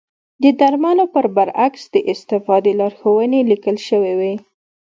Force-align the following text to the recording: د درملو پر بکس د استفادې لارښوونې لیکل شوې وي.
د 0.43 0.45
درملو 0.59 1.05
پر 1.15 1.25
بکس 1.35 1.83
د 1.93 1.97
استفادې 2.11 2.71
لارښوونې 2.79 3.39
لیکل 3.51 3.77
شوې 3.87 4.13
وي. 4.19 4.33